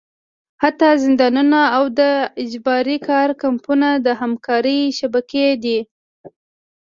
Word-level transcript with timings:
حتی 0.61 0.89
زندانونه 1.03 1.61
او 1.77 1.83
د 1.99 2.01
اجباري 2.43 2.97
کار 3.07 3.29
کمپونه 3.43 3.87
د 4.05 4.07
همکارۍ 4.21 4.79
شبکې 4.99 5.47
دي. 5.63 5.79